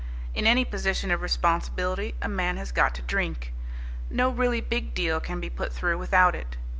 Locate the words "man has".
2.27-2.71